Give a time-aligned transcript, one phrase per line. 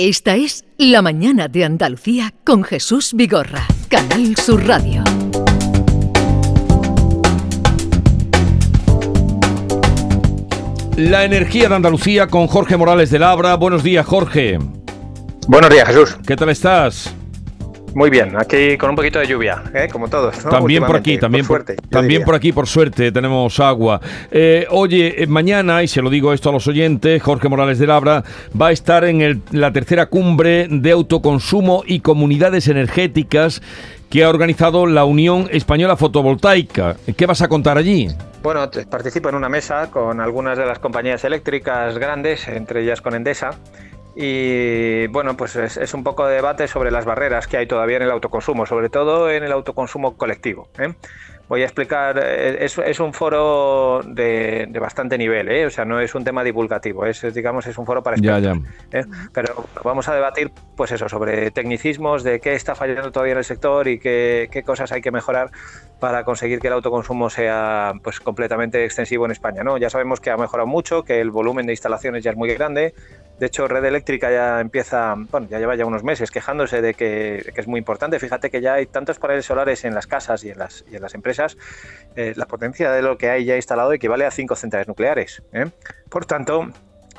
[0.00, 5.02] Esta es La Mañana de Andalucía con Jesús Vigorra, Canal Sur Radio.
[10.94, 13.56] La energía de Andalucía con Jorge Morales de Labra.
[13.56, 14.60] Buenos días, Jorge.
[15.48, 16.16] Buenos días, Jesús.
[16.24, 17.12] ¿Qué tal estás?
[17.94, 19.88] Muy bien, aquí con un poquito de lluvia, ¿eh?
[19.90, 20.38] como todos.
[20.38, 24.00] También por aquí, también por, suerte, también por aquí, por suerte, tenemos agua.
[24.30, 27.86] Eh, oye, eh, mañana, y se lo digo esto a los oyentes, Jorge Morales de
[27.86, 28.22] Labra
[28.60, 33.62] va a estar en la tercera cumbre de autoconsumo y comunidades energéticas
[34.10, 36.96] que ha organizado la Unión Española Fotovoltaica.
[37.16, 38.08] ¿Qué vas a contar allí?
[38.42, 43.14] Bueno, participo en una mesa con algunas de las compañías eléctricas grandes, entre ellas con
[43.14, 43.50] Endesa
[44.20, 48.02] y bueno, pues es, un poco de debate sobre las barreras que hay todavía en
[48.02, 50.70] el autoconsumo, sobre todo en el autoconsumo colectivo.
[50.76, 50.92] ¿eh?
[51.48, 55.66] Voy a explicar, eh, es, un foro de, bastante nivel, ¿eh?
[55.66, 58.58] o sea, no es un tema divulgativo, es, digamos, es un foro para expertos.
[58.90, 59.04] ¿eh?
[59.32, 63.44] Pero vamos a debatir, pues eso, sobre tecnicismos, de qué está fallando todavía en el
[63.44, 65.50] sector y qué, qué cosas hay que mejorar
[66.00, 69.64] para conseguir que el autoconsumo sea pues completamente extensivo en España.
[69.64, 69.78] ¿no?
[69.78, 72.94] Ya sabemos que ha mejorado mucho, que el volumen de instalaciones ya es muy grande,
[73.38, 77.52] de hecho, Red Eléctrica ya empieza, bueno, ya lleva ya unos meses quejándose de que,
[77.54, 78.18] es muy importante.
[78.18, 81.02] Fíjate que ya hay tantos paneles solares en las casas y en las, y en
[81.02, 81.56] las empresas.
[82.16, 85.42] Eh, la potencia de lo que hay ya instalado equivale a cinco centrales nucleares.
[85.52, 85.66] ¿eh?
[86.08, 86.68] Por tanto,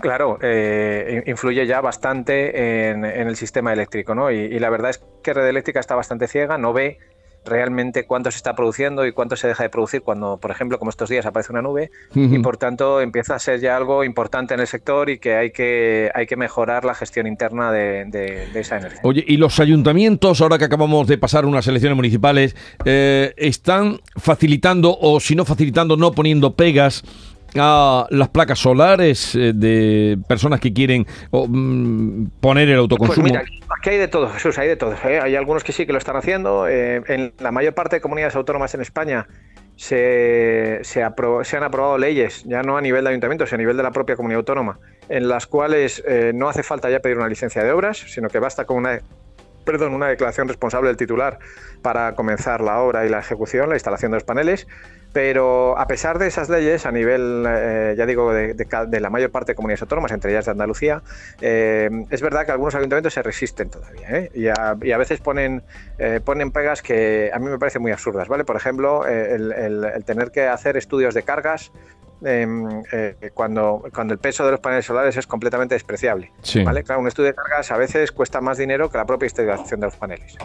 [0.02, 4.32] Claro, eh, influye ya bastante en, el sistema eléctrico, ¿no?
[4.32, 7.00] y, la verdad es que Red Eléctrica está bastante ciega, no ve
[7.46, 10.90] realmente cuánto se está produciendo y cuánto se deja de producir cuando, por ejemplo, como
[10.90, 14.60] estos días aparece una nube y por tanto empieza a ser ya algo importante en
[14.60, 19.02] el sector y que hay que, hay que mejorar la gestión interna de, esa energía.
[19.04, 24.98] Oye, ¿y los ayuntamientos, ahora que acabamos de pasar unas elecciones municipales, eh, están facilitando
[25.00, 27.04] o si no facilitando, no poniendo pegas
[27.56, 33.28] a las placas solares eh, de personas que quieren mm, poner el pues autoconsumo?
[33.28, 33.44] Pues mira,
[33.78, 34.94] aquí hay de todo, Jesús, hay de todo.
[35.06, 35.20] ¿eh?
[35.22, 36.68] Hay algunos que sí que lo están haciendo.
[36.68, 39.28] Eh, en la mayor parte de comunidades autónomas en España
[39.76, 41.06] se, se,
[41.44, 43.92] se, han aprobado leyes, ya no a nivel de ayuntamiento, sino a nivel de la
[43.92, 47.98] propia comunidad autónoma, en las cuales no hace falta ya pedir una licencia de obras,
[47.98, 49.00] sino que basta con una
[49.70, 51.38] perdón, una declaración responsable del titular
[51.84, 54.68] para comenzar la obra y la ejecución, la instalación de los paneles.
[55.12, 59.54] Pero a pesar de esas leyes, a nivel, eh, ya digo, de, la mayor parte
[59.54, 61.02] de comunidades autónomas, entre ellas de Andalucía,
[61.42, 64.32] eh, es verdad que algunos ayuntamientos se resisten todavía ¿eh?
[64.34, 65.64] y, a, veces ponen,
[66.24, 68.28] ponen pegas que a mí me parecen muy absurdas.
[68.28, 68.44] ¿vale?
[68.44, 71.72] Por ejemplo, el tener que hacer estudios de cargas
[72.22, 76.32] Em, eh, cuando, cuando el peso de los paneles solares es completamente despreciable.
[76.66, 76.84] ¿vale?
[76.84, 79.88] Claro, un estudio de cargas a veces cuesta más dinero que la propia instalación de
[79.88, 80.36] los paneles.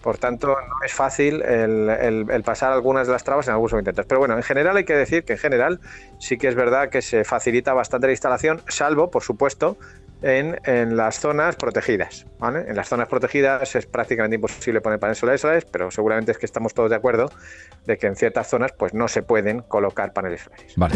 [0.00, 4.06] Por tanto, no es fácil el, pasar algunas de las trabas en algunos intentos.
[4.06, 5.80] Pero bueno, en general hay que decir que en general
[6.18, 9.76] sí que es verdad que se facilita bastante la instalación, salvo, por supuesto,
[10.22, 12.26] en, en, las zonas protegidas.
[12.38, 12.64] ¿vale?
[12.68, 16.74] En las zonas protegidas es prácticamente imposible poner paneles solares, pero seguramente es que estamos
[16.74, 17.30] todos de acuerdo
[17.86, 20.72] de que en ciertas zonas pues no se pueden colocar paneles solares.
[20.76, 20.94] Vale.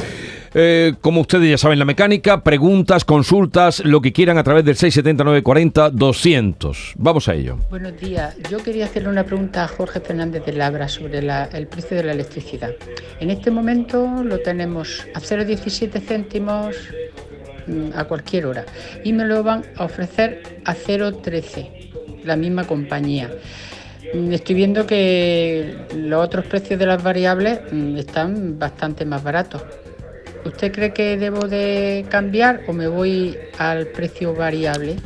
[0.54, 4.76] Eh, como ustedes ya saben, la mecánica, preguntas, consultas, lo que quieran a través del
[4.76, 6.94] 679 40 200.
[6.96, 7.58] Vamos a ello.
[7.70, 8.36] Buenos días.
[8.50, 12.12] Yo quería hacerle una pregunta a Jorge Fernández de Labra sobre el precio de la
[12.12, 12.70] electricidad.
[13.20, 16.76] En este momento lo tenemos a 0,17 céntimos
[17.94, 18.64] a cualquier hora
[19.04, 23.30] y me lo van a ofrecer a 0,13, la misma compañía.
[24.14, 29.62] Mm, estoy viendo que los otros precios de las variables mm, están bastante más baratos.
[30.44, 34.96] ¿Usted cree que debo de cambiar o me voy al precio variable?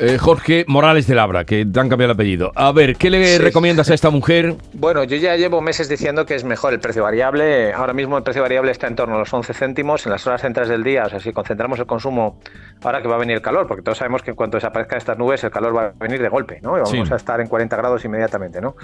[0.00, 2.52] Eh, Jorge Morales de Labra, que te han cambiado el apellido.
[2.54, 4.54] A ver, ¿qué le recomiendas a esta mujer?
[4.74, 7.72] Bueno, yo ya llevo meses diciendo que es mejor el precio variable.
[7.72, 10.42] Ahora mismo el precio variable está en torno a los 11 céntimos en las horas
[10.42, 11.06] centrales del día.
[11.06, 12.38] O sea, si concentramos el consumo
[12.84, 15.18] ahora que va a venir el calor, porque todos sabemos que en cuanto desaparezcan estas
[15.18, 16.78] nubes, el calor va a venir de golpe, ¿no?
[16.78, 18.76] Y vamos a estar en 40 grados inmediatamente, ¿no?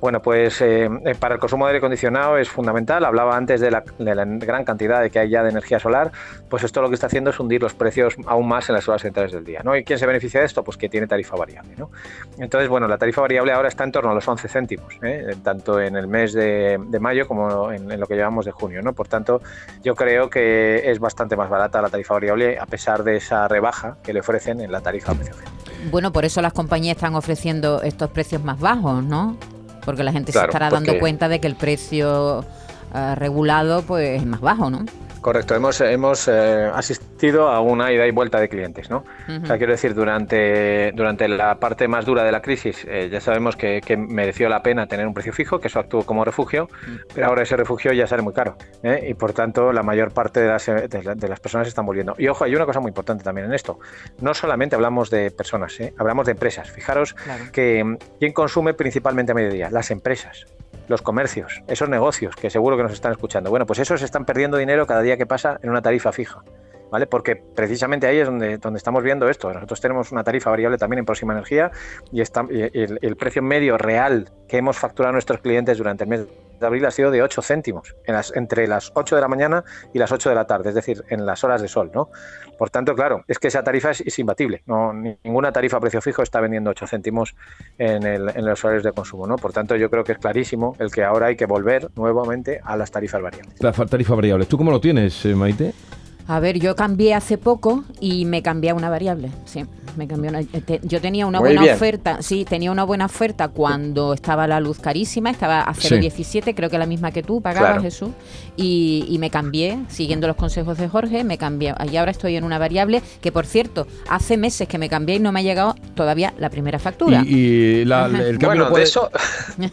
[0.00, 3.04] Bueno, pues eh, eh, para el consumo de aire acondicionado es fundamental.
[3.04, 6.10] Hablaba antes de la, gran cantidad de que hay ya de energía solar.
[6.48, 9.02] Pues esto lo que está haciendo es hundir los precios aún más en las horas
[9.02, 9.76] centrales del día, ¿no?
[9.76, 10.55] ¿Y quién se beneficia de esto?
[10.62, 11.74] Pues que tiene tarifa variable.
[11.76, 11.90] ¿no?
[12.38, 15.36] Entonces, bueno, la tarifa variable ahora está en torno a los 11 céntimos, ¿eh?
[15.42, 18.82] tanto en el mes de, mayo como en, lo que llevamos de junio.
[18.82, 18.92] ¿no?
[18.92, 19.40] Por tanto,
[19.82, 23.96] yo creo que es bastante más barata la tarifa variable a pesar de esa rebaja
[24.02, 25.14] que le ofrecen en la tarifa
[25.90, 29.36] Bueno, por eso las compañías están ofreciendo estos precios más bajos, ¿no?
[29.84, 32.44] Porque la gente se estará dando cuenta de que el precio
[32.94, 34.84] eh, regulado pues es más bajo, ¿no?
[35.20, 39.04] Correcto, hemos, hemos eh, asistido a una ida y vuelta de clientes, ¿no?
[39.42, 43.20] O sea, quiero decir, durante, durante la parte más dura de la crisis eh, ya
[43.20, 46.68] sabemos que, mereció la pena tener un precio fijo, que eso actuó como refugio,
[47.14, 49.06] pero ahora ese refugio ya sale muy caro ¿eh?
[49.08, 52.14] y por tanto la mayor parte de las, de, las, personas están volviendo.
[52.18, 53.78] Y ojo, hay una cosa muy importante también en esto.
[54.20, 56.70] No solamente hablamos de personas, hablamos de empresas.
[56.70, 57.16] Fijaros
[57.52, 59.70] que ¿quién consume principalmente a mediodía?
[59.70, 60.46] Las empresas
[60.88, 63.50] los comercios, esos negocios que seguro que nos están escuchando.
[63.50, 66.42] Bueno, pues esos están perdiendo dinero cada día que pasa en una tarifa fija.
[66.88, 67.08] ¿Vale?
[67.08, 69.52] Porque precisamente ahí es donde, donde estamos viendo esto.
[69.52, 71.72] Nosotros tenemos una tarifa variable también en Próxima Energía
[72.12, 76.10] y, está, el, el, precio medio real que hemos facturado a nuestros clientes durante el
[76.10, 76.26] mes
[76.58, 77.94] de abril ha sido de 8 céntimos
[78.34, 81.26] entre las 8 de la mañana y las 8 de la tarde, es decir, en
[81.26, 81.90] las horas de sol.
[81.94, 82.10] ¿no?
[82.58, 84.62] Por tanto, claro, es que esa tarifa es, imbatible.
[84.66, 87.34] No, ninguna tarifa a precio fijo está vendiendo 8 céntimos
[87.78, 89.26] en, el, en los horarios de consumo.
[89.26, 89.36] ¿no?
[89.36, 92.76] Por tanto, yo creo que es clarísimo el que ahora hay que volver nuevamente a
[92.76, 93.60] las tarifas variables.
[93.60, 94.48] Las tarifas variables.
[94.48, 95.72] ¿Tú cómo lo tienes, eh, Maite?
[96.28, 99.64] A ver, yo cambié hace poco y me cambié a una variable, sí.
[99.96, 104.12] Me cambié una, eh, yo tenía una buena oferta, sí, tenía una buena oferta cuando
[104.12, 108.10] estaba la luz carísima, estaba a 0,17, creo que la misma que tú pagabas, Jesús,
[108.56, 112.58] y, me cambié, siguiendo los consejos de Jorge, me cambié, y ahora estoy en una
[112.58, 116.34] variable que, por cierto, hace meses que me cambié y no me ha llegado todavía
[116.38, 117.22] la primera factura.
[117.24, 119.10] Y, el cambio de eso,
[119.56, 119.66] de,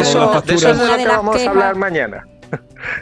[0.00, 2.26] eso, de eso es de lo que vamos a hablar mañana.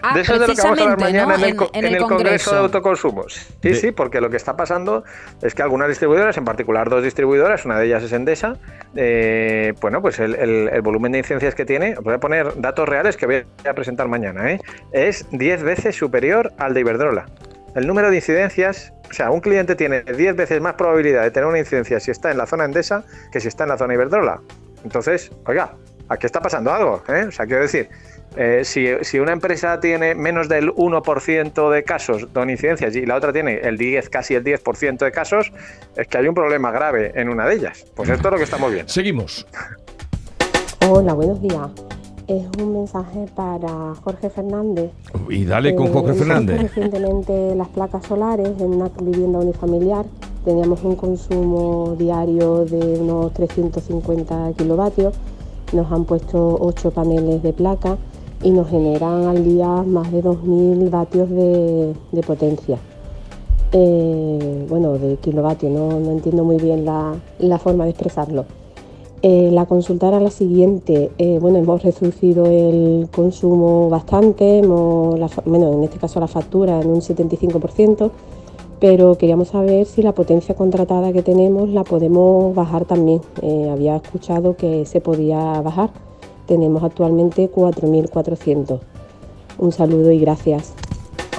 [0.02, 2.58] Ah, de eso es de lo que vamos a hablar mañana en, el, Congreso de
[2.58, 3.48] Autoconsumos.
[3.62, 5.04] Sí, sí, porque lo que está pasando
[5.42, 8.56] es que algunas distribuidoras, en particular dos distribuidoras, una de ellas es Endesa,
[8.96, 13.26] eh, bueno, pues el, volumen de incidencias que tiene, voy a poner datos reales que
[13.26, 14.60] voy a presentar mañana, ¿eh?
[14.92, 17.26] es 10 veces superior al de Iberdrola.
[17.74, 21.48] El número de incidencias, o sea, un cliente tiene 10 veces más probabilidad de tener
[21.48, 24.40] una incidencia si está en la zona Endesa que si está en la zona Iberdrola.
[24.84, 25.74] Entonces, oiga,
[26.08, 27.26] aquí está pasando algo, ¿eh?
[27.28, 27.88] O sea, quiero decir,
[28.40, 33.32] eh, si, una empresa tiene menos del 1% de casos con incidencias y la otra
[33.32, 35.52] tiene el 10, casi el 10% de casos,
[35.96, 37.84] es que hay un problema grave en una de ellas.
[37.96, 38.88] Pues esto es lo que estamos viendo.
[38.92, 39.44] Seguimos.
[40.88, 41.68] Hola, buenos días.
[42.28, 44.92] Es un mensaje para Jorge Fernández.
[45.28, 46.62] Y dale con Jorge Fernández.
[46.62, 50.04] Recientemente las placas solares en una vivienda unifamiliar
[50.44, 55.14] teníamos un consumo diario de unos 350 kilovatios.
[55.72, 57.98] Nos han puesto 8 paneles de placa
[58.42, 62.78] y nos generan al día más de 2.000 vatios de, potencia.
[63.72, 68.44] Eh, bueno, de kilovatios, no, entiendo muy bien la, forma de expresarlo.
[69.20, 75.82] Eh, la consulta era la siguiente, eh, bueno, hemos reducido el consumo bastante, bueno, en
[75.82, 78.12] este caso la factura en un 75%,
[78.78, 83.20] pero queríamos saber si la potencia contratada que tenemos la podemos bajar también.
[83.72, 85.90] había escuchado que se podía bajar
[86.48, 88.80] tenemos actualmente 4.400.
[89.58, 90.74] Un saludo y gracias.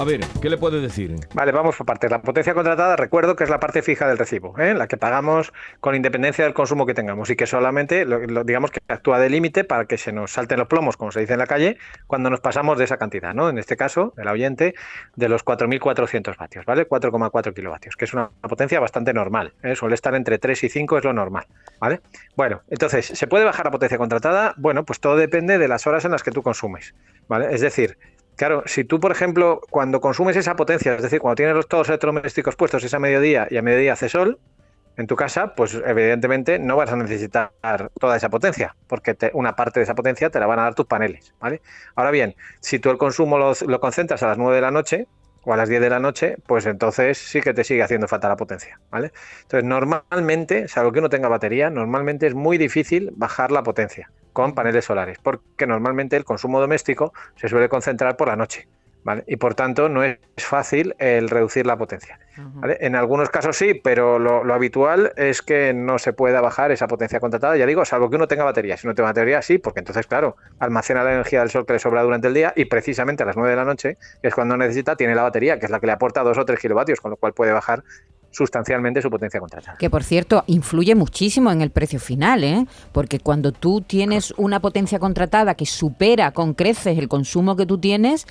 [0.00, 1.14] A ver, ¿qué le puede decir?
[1.34, 2.10] Vale, vamos por partes.
[2.10, 4.72] La potencia contratada, recuerdo que es la parte fija del recibo, ¿eh?
[4.72, 8.06] la que pagamos con independencia del consumo que tengamos y que solamente,
[8.46, 11.34] digamos que actúa de límite para que se nos salten los plomos, como se dice
[11.34, 11.76] en la calle,
[12.06, 13.50] cuando nos pasamos de esa cantidad, ¿no?
[13.50, 14.74] En este caso, el oyente,
[15.16, 16.88] de los 4.400 vatios, ¿vale?
[16.88, 19.76] 4,4 kilovatios, que es una potencia bastante normal, ¿eh?
[19.76, 21.44] suele estar entre 3 y 5, es lo normal,
[21.80, 22.00] ¿vale?
[22.36, 24.54] Bueno, entonces, ¿se puede bajar la potencia contratada?
[24.56, 26.94] Bueno, pues todo depende de las horas en las que tú consumes,
[27.26, 27.52] ¿vale?
[27.52, 27.98] Es decir,
[28.36, 31.82] Claro, si tú, por ejemplo, cuando consumes esa potencia, es decir, cuando tienes los, todos
[31.82, 34.38] los electrodomésticos puestos es a mediodía y a mediodía hace sol,
[34.96, 37.50] en tu casa, pues evidentemente no vas a necesitar
[37.98, 40.86] toda esa potencia, porque una parte de esa potencia te la van a dar tus
[40.86, 41.60] paneles, ¿vale?
[41.94, 45.06] Ahora bien, si tú el consumo lo, lo concentras a las 9 de la noche,
[45.44, 48.28] o a las 10 de la noche, pues entonces sí que te sigue haciendo falta
[48.28, 49.12] la potencia, ¿vale?
[49.42, 54.54] Entonces, normalmente, salvo que uno tenga batería, normalmente es muy difícil bajar la potencia con
[54.54, 58.68] paneles solares, porque normalmente el consumo doméstico se suele concentrar por la noche.
[59.26, 62.18] Y por tanto no es fácil el reducir la potencia.
[62.80, 67.20] En algunos casos sí, pero lo, habitual es que no se pueda bajar esa potencia
[67.20, 68.76] contratada, ya digo, salvo que uno tenga batería.
[68.76, 71.78] Si no tiene batería, sí, porque entonces, claro, almacena la energía del sol que le
[71.78, 74.56] sobra durante el día y precisamente a las 9 de la noche, que es cuando
[74.56, 77.10] necesita, tiene la batería, que es la que le aporta 2 o 3 kilovatios, con
[77.10, 77.82] lo cual puede bajar
[78.30, 79.76] sustancialmente su potencia contratada.
[79.78, 82.66] Que por cierto, influye muchísimo en el precio final, ¿eh?
[82.92, 87.78] porque cuando tú tienes una potencia contratada que supera con creces el consumo que tú
[87.78, 88.26] tienes,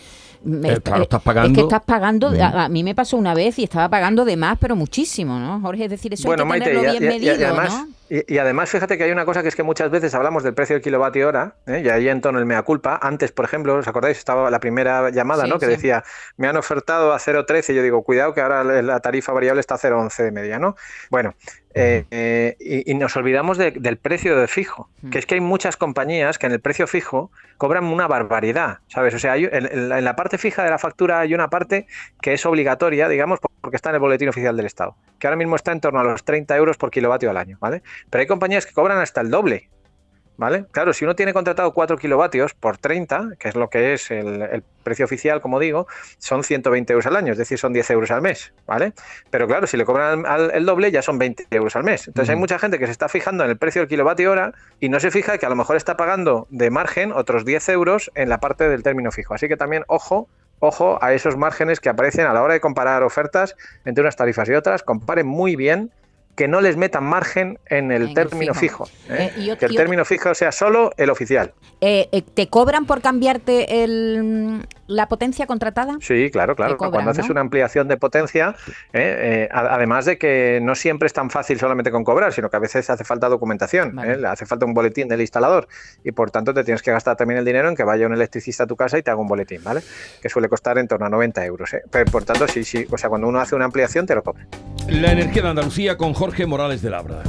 [0.46, 1.50] eh, claro, estás pagando.
[1.50, 4.58] Es que estás pagando, a, mí me pasó una vez y estaba pagando de más,
[4.60, 5.60] pero muchísimo, ¿no?
[5.62, 7.99] Jorge, es decir, eso hay que tenerlo bien medido, ¿no?
[8.10, 10.76] Y, además, fíjate que hay una cosa que es que muchas veces hablamos del precio
[10.76, 11.84] del kilovatio hora, ¿eh?
[11.86, 13.00] y ahí en tono el mea culpa.
[13.02, 14.18] Antes, por ejemplo, ¿os acordáis?
[14.18, 15.60] Estaba la primera llamada, ¿no?
[15.60, 16.04] Que decía,
[16.36, 17.72] me han ofertado a 0,13.
[17.72, 20.76] y Yo digo, cuidado que ahora la tarifa variable está a 0,11 de media, ¿no?
[21.12, 21.36] Bueno,
[21.76, 26.40] Eh, eh, y, nos olvidamos del precio de fijo, que es que hay muchas compañías
[26.40, 29.14] que en el precio fijo cobran una barbaridad, ¿sabes?
[29.14, 31.86] O sea, en, la parte fija de la factura hay una parte
[32.22, 35.56] que es obligatoria, digamos, porque está en el boletín oficial del Estado, que ahora mismo
[35.56, 37.84] está en torno a los 30 euros por kilovatio al año, ¿vale?
[38.10, 39.70] Pero hay compañías que cobran hasta el doble,
[40.40, 40.68] ¿Vale?
[40.72, 44.64] Claro, si uno tiene contratado 4 kilovatios por 30, que es lo que es el,
[44.84, 45.86] precio oficial, como digo,
[46.18, 48.94] son 120 euros al año, es decir, son 10 euros al mes, ¿vale?
[49.32, 52.08] Pero claro, si le cobran el doble, ya son 20 euros al mes.
[52.08, 54.88] Entonces hay mucha gente que se está fijando en el precio del kilovatio hora y
[54.88, 58.30] no se fija que a lo mejor está pagando de margen otros 10 euros en
[58.30, 59.34] la parte del término fijo.
[59.34, 60.30] Así que también, ojo,
[60.60, 64.48] ojo a esos márgenes que aparecen a la hora de comparar ofertas entre unas tarifas
[64.48, 64.84] y otras.
[64.84, 65.92] Comparen muy bien
[66.40, 68.88] que no les metan margen en el término fijo.
[69.10, 69.30] ¿eh?
[69.36, 71.52] Eh, que el término fijo sea solo el oficial.
[71.82, 75.98] Eh, ¿Te cobran por cambiarte el, la potencia contratada?
[76.00, 76.78] Sí, claro, claro.
[76.78, 78.56] Cuando haces una ampliación de potencia,
[79.52, 82.90] además de que no siempre es tan fácil solamente con cobrar, sino que a veces
[82.90, 85.68] hace falta documentación, hace falta un boletín del instalador
[86.06, 88.64] y por tanto te tienes que gastar también el dinero en que vaya un electricista
[88.64, 89.82] a tu casa y te haga un boletín, ¿vale?
[90.22, 91.70] Que suele costar en torno a 90 euros.
[91.92, 94.48] Pero, por tanto, sí, sí, o sea, cuando uno hace una ampliación te lo cobran.
[94.92, 97.22] La energía de Andalucía con Jorge Morales de Labra.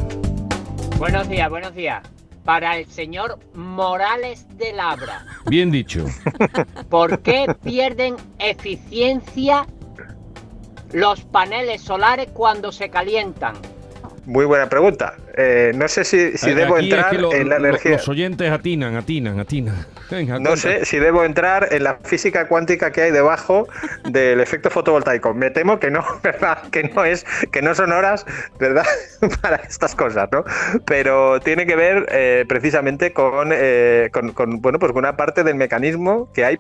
[0.97, 2.03] Buenos días, buenos días.
[2.45, 5.27] Para el señor Morales de Labra.
[5.47, 6.07] Bien dicho.
[6.89, 9.67] ¿Por qué pierden eficiencia
[10.93, 13.55] los paneles solares cuando se calientan?
[14.25, 15.17] Muy buena pregunta.
[15.37, 17.93] Eh, no sé si, debo entrar en la energía.
[17.93, 19.87] Los oyentes atinan, atinan, atinan.
[20.41, 23.69] No sé si debo entrar en la física cuántica que hay debajo
[24.09, 25.35] del efecto fotovoltaico.
[25.35, 26.63] Me temo que no, ¿verdad?
[26.71, 28.27] Que no es, que no son horas,
[28.59, 28.87] ¿verdad?
[29.43, 30.45] Para estas cosas, ¿no?
[30.85, 35.45] Pero tiene que ver eh, precisamente con, eh, con, con, bueno, pues con una parte
[35.45, 36.59] del mecanismo que hay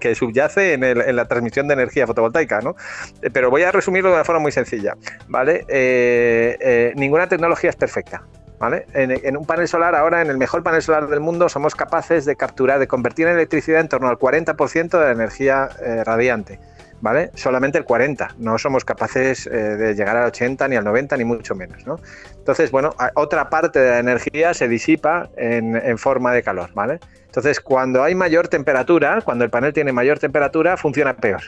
[0.00, 2.76] que subyace en, la transmisión de energía fotovoltaica, ¿no?
[3.22, 4.94] Eh, pero voy a resumirlo de una forma muy sencilla,
[5.28, 5.64] ¿vale?
[5.68, 8.22] Eh, ninguna tecnología es perfecta.
[8.58, 8.86] ¿Vale?
[8.92, 12.34] En, un panel solar, ahora en el mejor panel solar del mundo, somos capaces de
[12.34, 15.68] capturar, de convertir en electricidad en torno al 40% de la energía
[16.04, 16.58] radiante.
[17.00, 17.30] ¿Vale?
[17.34, 21.54] Solamente el 40, no somos capaces de llegar al 80 ni al 90 ni mucho
[21.54, 22.00] menos, ¿no?
[22.36, 26.98] Entonces, bueno, otra parte de la energía se disipa en, en forma de calor, ¿vale?
[27.26, 31.42] Entonces, cuando hay mayor temperatura, cuando el panel tiene mayor temperatura, funciona peor.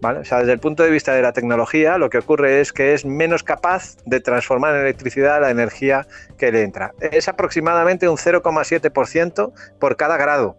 [0.00, 0.20] ¿Vale?
[0.20, 2.92] O sea, desde el punto de vista de la tecnología, lo que ocurre es que
[2.94, 6.92] es menos capaz de transformar en electricidad la energía que le entra.
[7.00, 10.56] Es aproximadamente un 0,7% por cada grado.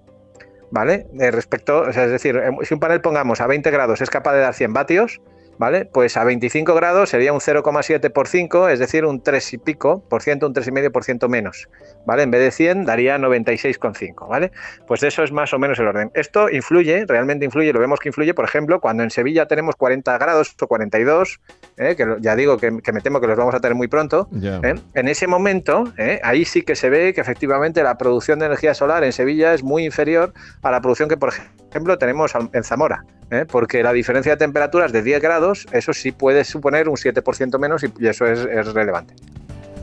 [0.72, 1.06] ¿Vale?
[1.32, 4.42] respecto, o sea, es decir, si un panel pongamos a 20 grados es capaz de
[4.42, 5.22] dar 100 vatios,
[5.58, 5.86] ¿vale?
[5.86, 10.04] Pues a 25 grados sería un 0,7 por 5, es decir, un 3 y pico
[10.10, 11.70] por ciento, un 3,5 por ciento menos,
[12.06, 12.24] ¿vale?
[12.24, 14.52] En vez de 100 daría 96,5, ¿vale?
[14.88, 16.12] Pues eso es más o menos el orden.
[16.14, 20.18] Esto influye, realmente influye, lo vemos que influye, por ejemplo, cuando en Sevilla tenemos 40
[20.18, 21.40] grados o 42,
[21.78, 21.96] ¿eh?
[21.96, 24.76] que ya digo que, me temo que los vamos a tener muy pronto, ¿eh?
[24.94, 26.20] en ese momento, ¿eh?
[26.24, 29.64] ahí sí que se ve que efectivamente la producción de energía solar en Sevilla es
[29.64, 31.64] muy inferior a la producción que, por ejemplo,
[31.98, 33.03] tenemos en Zamora,
[33.51, 37.84] porque la diferencia de temperaturas de 10 grados eso sí puede suponer un 7% menos
[37.84, 39.13] y, eso es, relevante.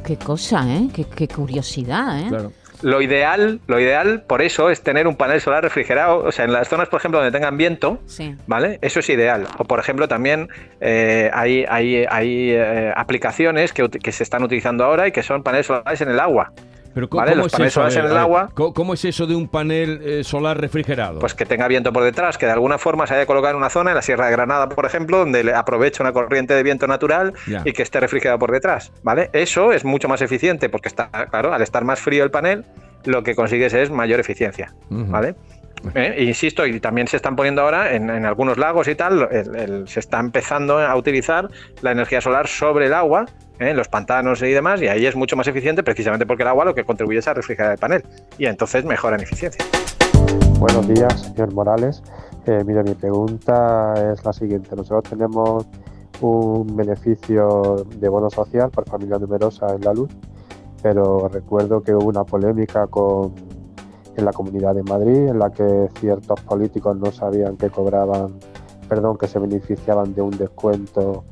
[0.05, 0.89] Qué cosa, ¿eh?
[0.93, 2.51] Qué, curiosidad, ¿eh?
[2.83, 6.19] Lo ideal, lo ideal, por eso, es tener un panel solar refrigerado.
[6.25, 8.01] O sea, en las zonas, por ejemplo, donde tengan viento,
[8.49, 8.81] ¿vale?
[8.83, 9.47] Eso es ideal.
[9.59, 10.49] O, por ejemplo, también
[10.81, 15.45] eh, hay, hay, hay eh, aplicaciones que, que, se están utilizando ahora y que son
[15.45, 16.53] paneles solares en el agua.
[16.95, 17.89] Pero ¿cómo, es eso?
[17.89, 18.51] en el agua.
[18.55, 21.21] ¿cómo, es eso de un panel eh, solar refrigerado?
[21.21, 23.71] Pues que tenga viento por detrás, que de alguna forma se haya colocado en una
[23.71, 27.33] zona, en la Sierra de Granada, por ejemplo, donde aprovecha una corriente de viento natural
[27.65, 29.31] y que esté refrigerado por detrás, ¿vale?
[29.33, 32.65] Eso es mucho más eficiente porque está, claro, al estar más frío el panel,
[33.05, 35.35] lo que consigues es mayor eficiencia, ¿vale?
[35.95, 39.29] Eh, insisto, y también se están poniendo ahora en, algunos lagos y tal,
[39.87, 41.49] se está empezando a utilizar
[41.81, 43.27] la energía solar sobre el agua
[43.63, 43.75] ¿eh?
[43.75, 46.75] los pantanos y demás, y ahí es mucho más eficiente precisamente porque el agua lo
[46.75, 48.05] que contribuye es a refrigerar el panel
[48.39, 49.65] y entonces mejora en eficiencia.
[50.59, 52.03] Buenos días, señor Morales.
[52.47, 54.75] Eh, mire, mi pregunta es la siguiente.
[54.77, 55.67] Nosotros tenemos
[56.21, 60.11] un beneficio de bono social por familia numerosa en la luz,
[60.83, 63.35] pero recuerdo que hubo una polémica con,
[64.17, 68.35] en la Comunidad de Madrid en la que ciertos políticos no sabían que cobraban,
[68.89, 71.25] perdón, que se beneficiaban de un descuento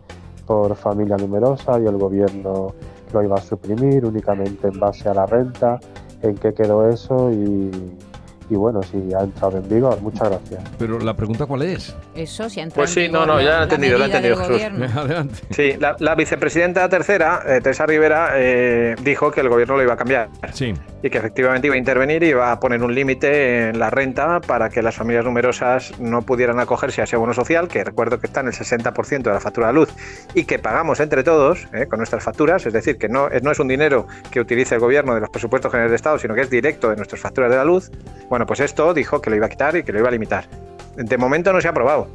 [0.50, 2.74] por familia numerosa y el gobierno
[3.12, 5.78] lo iba a suprimir únicamente en base a la renta,
[6.22, 7.70] en qué quedó eso y,
[8.50, 10.64] y bueno, si ha entrado en vigor, muchas gracias.
[10.76, 11.96] Pero la pregunta cuál es?
[12.16, 14.36] Eso, si ha entrado Pues sí, no, no, ya lo he entendido, lo he entendido,
[14.36, 14.62] Jesús.
[14.96, 15.34] Adelante.
[15.50, 19.96] Sí, la, vicepresidenta tercera, eh, Teresa Rivera, eh, dijo que el gobierno lo iba a
[19.96, 20.30] cambiar.
[20.52, 20.74] Sí.
[21.02, 24.40] Y que efectivamente iba a intervenir y iba a poner un límite en la renta
[24.40, 28.26] para que las familias numerosas no pudieran acogerse a ese bono social, que recuerdo que
[28.26, 29.90] está en el 60% de la factura de luz
[30.34, 33.60] y que pagamos entre todos eh, con nuestras facturas, es decir, que no, no es
[33.60, 36.50] un dinero que utilice el gobierno de los presupuestos generales de Estado, sino que es
[36.50, 37.90] directo de nuestras facturas de la luz.
[38.28, 40.44] Bueno, pues esto dijo que lo iba a quitar y que lo iba a limitar.
[40.96, 42.08] De momento no se ha aprobado.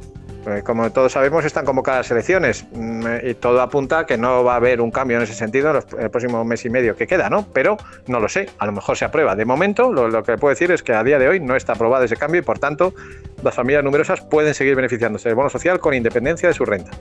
[0.46, 4.52] Eh, como todos sabemos, están convocadas elecciones mm, y todo apunta a que no va
[4.52, 7.28] a haber un cambio en ese sentido en el próximo mes y medio que queda,
[7.28, 7.46] ¿no?
[7.52, 9.34] Pero no lo sé, a lo mejor se aprueba.
[9.34, 12.04] De momento, lo, que puedo decir es que a día de hoy no está aprobado
[12.04, 12.94] ese cambio y, por tanto,
[13.42, 16.92] las familias numerosas pueden seguir beneficiándose del bono social con independencia de su renta.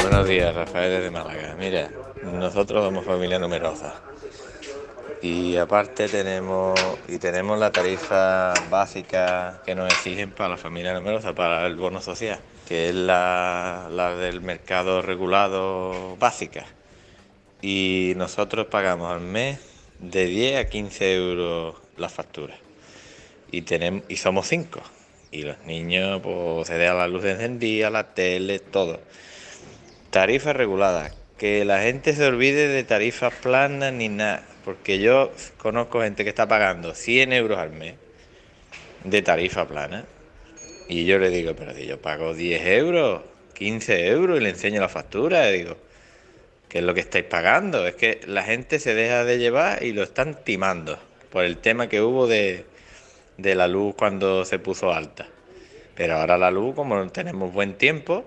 [0.00, 1.54] Buenos días, Rafael desde Málaga.
[1.58, 1.90] Mira,
[2.22, 4.00] nosotros somos familia numerosa
[5.22, 11.34] y aparte tenemos y tenemos la tarifa básica que nos exigen para la familia numerosa,
[11.34, 16.64] para el bono social, que es la, del mercado regulado básica.
[17.60, 19.60] Y nosotros pagamos al mes
[19.98, 22.56] de 10 a 15 euros la factura.
[23.52, 24.80] Y, tenemos, y somos cinco.
[25.30, 29.00] Y los niños pues, se dejan la luz encendida, la tele, todo.
[30.10, 31.10] Tarifa regulada.
[31.40, 36.28] Que la gente se olvide de tarifas planas ni nada porque yo conozco gente que
[36.28, 37.94] está pagando 100 euros al mes
[39.04, 40.04] de tarifa plana
[40.86, 43.22] y yo le digo, pero si yo pago 10 euros,
[43.54, 45.76] 15 euros y le enseño la factura, y digo,
[46.68, 47.86] ¿qué es lo que estáis pagando?
[47.86, 50.98] Es que la gente se deja de llevar y lo están timando
[51.30, 52.66] por el tema que hubo de,
[53.38, 55.26] de la luz cuando se puso alta.
[55.94, 58.24] Pero ahora la luz, como tenemos buen tiempo,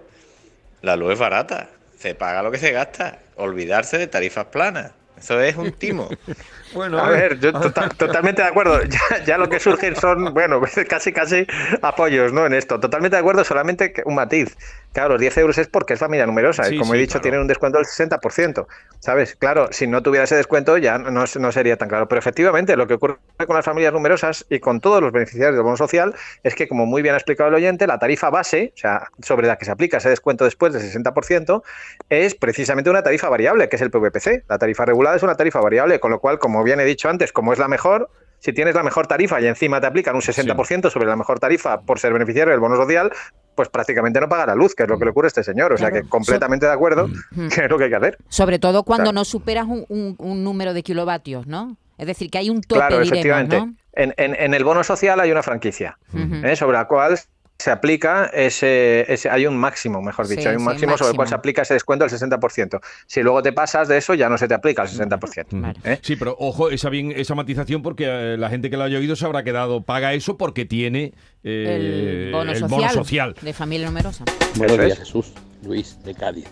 [0.81, 1.69] la luz es barata,
[2.03, 4.91] se paga lo que se gasta, olvidarse de tarifas planas.
[5.17, 6.09] Eso es un timo.
[6.73, 7.53] bueno, a ver, yo
[7.97, 8.81] totalmente de acuerdo.
[9.25, 11.47] Ya, lo que surgen son, bueno, casi casi
[11.81, 12.45] apoyos, ¿no?
[12.45, 12.77] En esto.
[12.77, 14.57] Totalmente de acuerdo, solamente un matiz.
[14.93, 16.71] Claro, los 10 euros es porque es familia numerosa.
[16.71, 18.67] y como he dicho, tienen un descuento del 60%.
[18.99, 19.35] ¿Sabes?
[19.35, 22.07] Claro, si no tuviera ese descuento ya no, no sería tan claro.
[22.07, 25.63] Pero efectivamente, lo que ocurre con las familias numerosas y con todos los beneficiarios del
[25.63, 28.77] bono social es que, como muy bien ha explicado el oyente, la tarifa base, o
[28.77, 31.63] sea, sobre la que se aplica ese descuento después del 60%,
[32.09, 34.45] es precisamente una tarifa variable, que es el PVPC.
[34.47, 37.33] La tarifa regulada es una tarifa variable, con lo cual, como bien he dicho antes,
[37.33, 38.09] como es la mejor,
[38.43, 41.81] si tienes la mejor tarifa y encima te aplican un 60% sobre la mejor tarifa
[41.81, 43.11] por ser beneficiario del bono social,
[43.55, 45.73] pues prácticamente no paga la luz, que es lo que le ocurre a este señor.
[45.73, 47.09] O sea que completamente de acuerdo,
[47.53, 48.17] que es lo que hay que hacer.
[48.29, 51.77] Sobre todo cuando no superas un, número de kilovatios, ¿no?
[51.97, 53.57] Es decir, que hay un tope claro, efectivamente.
[53.93, 55.97] En, en, el bono social hay una franquicia,
[56.43, 56.55] ¿eh?
[56.55, 57.19] sobre la cual
[57.57, 61.27] se aplica ese, ese, hay un máximo, mejor dicho, hay un máximo, sobre el cual
[61.27, 62.81] se aplica ese descuento del 60%.
[63.05, 65.75] Si luego te pasas de eso, ya no se te aplica el 60%.
[65.85, 65.99] ¿eh?
[66.01, 69.15] Sí, pero ojo, esa bien esa matización porque eh, la gente que lo haya oído
[69.15, 71.13] se habrá quedado, paga eso porque tiene
[71.43, 74.25] eh, el, bono, social de familia numerosa.
[74.55, 76.47] Buenos días, Jesús, Luis de Cádiz.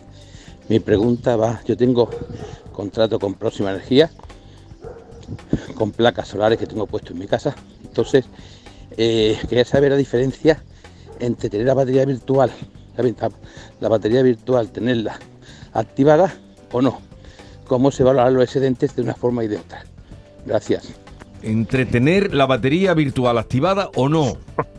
[0.69, 2.09] Mi pregunta va, yo tengo
[2.71, 4.09] contrato con Próxima Energía,
[5.75, 8.25] con placas solares que tengo puesto en mi casa, entonces
[8.95, 10.63] quería saber la diferencia
[11.21, 12.51] entre tener la batería virtual,
[13.79, 15.19] la, batería virtual, tenerla
[15.73, 16.33] activada
[16.71, 16.99] o no.
[17.67, 19.85] Cómo se valoran los excedentes de una forma y de otra.
[20.45, 20.93] Gracias.
[21.41, 24.37] Entre tener la batería virtual activada o no.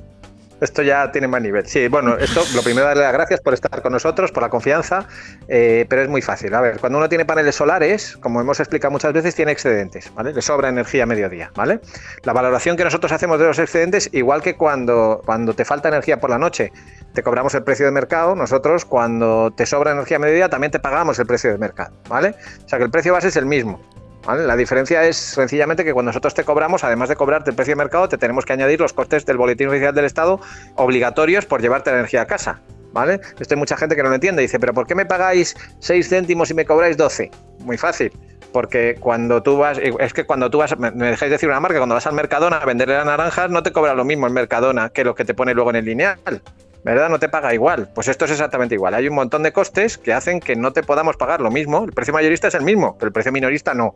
[0.62, 1.66] Esto ya tiene más nivel.
[1.66, 5.08] Sí, bueno, esto lo primero darle las gracias por estar con nosotros, por la confianza,
[5.48, 6.54] eh, pero es muy fácil.
[6.54, 10.32] A ver, cuando uno tiene paneles solares, como hemos explicado muchas veces, tiene excedentes, ¿vale?
[10.32, 11.80] Le sobra energía a mediodía, ¿vale?
[12.22, 16.20] La valoración que nosotros hacemos de los excedentes, igual que cuando, cuando te falta energía
[16.20, 16.70] por la noche,
[17.12, 20.78] te cobramos el precio de mercado, nosotros cuando te sobra energía a mediodía también te
[20.78, 22.36] pagamos el precio de mercado, ¿vale?
[22.64, 23.80] O sea que el precio base es el mismo.
[24.26, 27.76] La diferencia es sencillamente que cuando nosotros te cobramos, además de cobrarte el precio de
[27.76, 30.40] mercado, te tenemos que añadir los costes del boletín oficial del Estado
[30.76, 32.60] obligatorios por llevarte la energía a casa.
[32.92, 33.20] ¿Vale?
[33.40, 34.42] Esto hay mucha gente que no lo entiende.
[34.42, 37.30] Dice, ¿pero por qué me pagáis 6 céntimos y me cobráis 12?
[37.60, 38.12] Muy fácil.
[38.52, 41.94] Porque cuando tú vas, es que cuando tú vas, me dejáis decir una marca, cuando
[41.94, 45.04] vas al Mercadona a venderle las naranjas, no te cobra lo mismo el Mercadona que
[45.04, 46.42] lo que te pone luego en el lineal.
[46.84, 47.08] ¿Verdad?
[47.08, 47.90] No te paga igual.
[47.94, 48.94] Pues esto es exactamente igual.
[48.94, 51.84] Hay un montón de costes que hacen que no te podamos pagar lo mismo.
[51.84, 53.94] El precio mayorista es el mismo, pero el precio minorista no.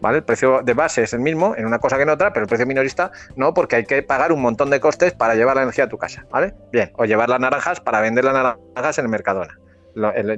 [0.00, 0.18] ¿Vale?
[0.18, 2.48] El precio de base es el mismo en una cosa que en otra, pero el
[2.48, 5.84] precio minorista no, porque hay que pagar un montón de costes para llevar la energía
[5.84, 6.52] a tu casa, ¿vale?
[6.72, 9.58] Bien, o llevar las naranjas para vender las naranjas en el Mercadona.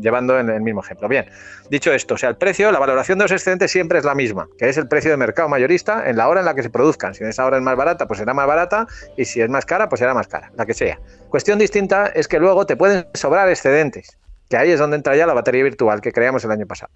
[0.01, 1.09] Llevando en el mismo ejemplo.
[1.09, 1.27] Bien,
[1.71, 4.49] dicho esto, o sea, el precio, la valoración de los excedentes siempre es la misma,
[4.59, 7.15] que es el precio de mercado mayorista en la hora en la que se produzcan.
[7.15, 9.89] Si esa hora es más barata, pues será más barata, y si es más cara,
[9.89, 10.99] pues será más cara, la que sea.
[11.29, 15.27] Cuestión distinta es que luego te pueden sobrar excedentes, que ahí es donde entra ya
[15.27, 16.93] la batería virtual que creamos el año pasado.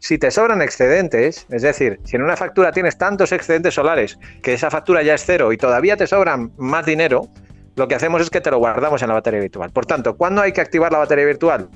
[0.00, 4.54] Si te sobran excedentes, es decir, si en una factura tienes tantos excedentes solares que
[4.54, 7.28] esa factura ya es cero y todavía te sobran más dinero,
[7.74, 9.70] lo que hacemos es que te lo guardamos en la batería virtual.
[9.70, 11.68] Por tanto, ¿cuándo hay que activar la batería virtual?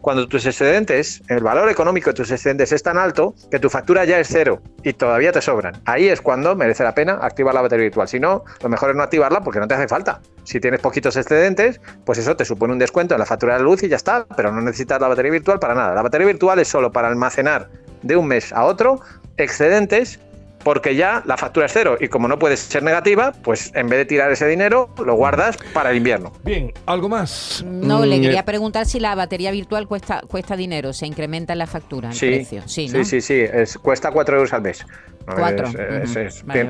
[0.00, 4.04] Cuando tus excedentes, el valor económico de tus excedentes es tan alto que tu factura
[4.04, 5.80] ya es cero y todavía te sobran.
[5.84, 8.08] Ahí es cuando merece la pena activar la batería virtual.
[8.08, 10.20] Si no, lo mejor es no activarla porque no te hace falta.
[10.44, 13.82] Si tienes poquitos excedentes, pues eso te supone un descuento en la factura de luz
[13.82, 15.94] y ya está, pero no necesitas la batería virtual para nada.
[15.94, 17.68] La batería virtual es solo para almacenar
[18.02, 19.00] de un mes a otro
[19.36, 20.20] excedentes
[20.62, 23.98] porque ya la factura es cero y como no puede ser negativa, pues en vez
[23.98, 26.32] de tirar ese dinero, lo guardas para el invierno.
[26.44, 27.64] Bien, ¿algo más?
[27.66, 31.52] No, le mm, quería eh, preguntar si la batería virtual cuesta, cuesta dinero, se incrementa
[31.52, 32.62] en la factura, el sí, precio.
[32.66, 34.84] Sí, sí, sí, sí, es, cuesta 4 euros al mes.
[35.24, 35.68] Cuatro.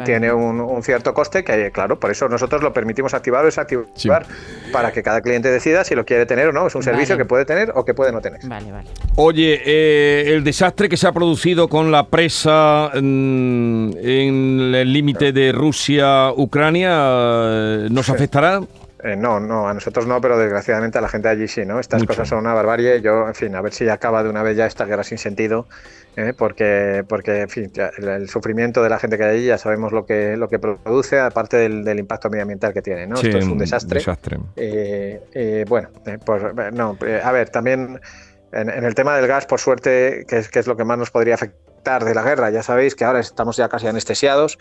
[0.04, 4.26] tiene Un, cierto coste que, claro, por eso nosotros lo permitimos activar o desactivar
[4.72, 6.66] para que cada cliente decida si lo quiere tener o no.
[6.66, 8.40] Es un servicio que puede tener o que puede no tener.
[8.46, 8.88] Vale, vale.
[9.16, 15.32] Oye, eh, el desastre que se ha producido con la presa mm, en el límite
[15.32, 18.60] de Rusia-Ucrania, eh, ¿nos afectará?
[19.04, 21.80] Eh, no, no, a nosotros no, pero desgraciadamente a la gente allí sí, ¿no?
[21.80, 23.00] Estas cosas son una barbarie.
[23.00, 25.66] Yo, en fin, a ver si acaba de una vez ya esta guerra sin sentido,
[26.16, 26.32] ¿eh?
[26.36, 30.06] porque, porque, en fin, el, sufrimiento de la gente que hay allí ya sabemos lo
[30.06, 33.16] que, lo que produce, aparte del, impacto medioambiental que tiene, ¿no?
[33.16, 33.98] Esto es un desastre.
[33.98, 34.38] desastre.
[35.68, 35.88] bueno,
[36.24, 38.00] pues, no, a ver, también
[38.52, 41.10] en, el tema del gas, por suerte, que es, que es lo que más nos
[41.10, 44.58] podría afectar de la guerra, ya sabéis que ahora estamos ya casi anestesiados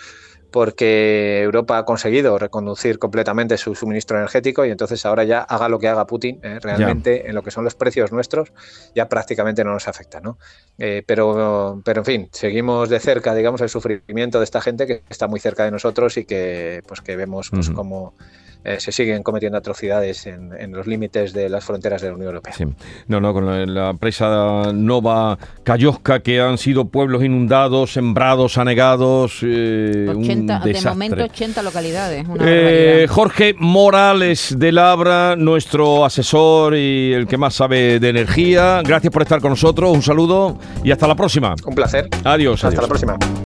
[0.52, 5.80] porque Europa ha conseguido reconducir completamente su suministro energético y entonces ahora ya haga lo
[5.80, 8.52] que haga Putin, eh, realmente en lo que son los precios nuestros
[8.94, 10.38] ya prácticamente no nos afecta, ¿no?
[10.78, 15.04] Eh, pero, pero en fin, seguimos de cerca, digamos, el sufrimiento de esta gente que
[15.10, 18.16] está muy cerca de nosotros y que pues que vemos pues como
[18.64, 22.54] eh, se siguen cometiendo atrocidades en, los límites de las fronteras de la Unión Europea.
[22.54, 22.66] Sí.
[23.08, 29.40] No, no, con la, presa Nova Cayosca, que han sido pueblos inundados, sembrados, anegados.
[29.42, 32.26] Eh, de momento 80 localidades.
[32.40, 38.82] Eh, Jorge Morales de Labra, nuestro asesor y el que más sabe de energía.
[38.84, 39.92] Gracias por estar con nosotros.
[39.92, 41.56] Un saludo y hasta la próxima.
[41.66, 42.08] Un placer.
[42.24, 42.64] Adiós.
[42.64, 43.18] Hasta la próxima.